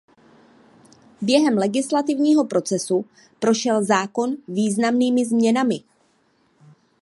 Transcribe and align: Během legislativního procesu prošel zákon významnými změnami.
Během 1.21 1.57
legislativního 1.57 2.45
procesu 2.45 3.05
prošel 3.39 3.85
zákon 3.85 4.35
významnými 4.47 5.25
změnami. 5.25 5.83